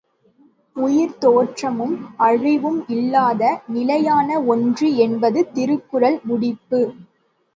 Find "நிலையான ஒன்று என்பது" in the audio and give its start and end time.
3.67-5.41